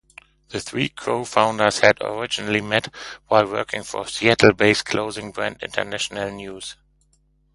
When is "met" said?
2.61-2.87